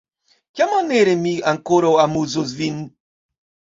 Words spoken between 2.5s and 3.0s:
vin?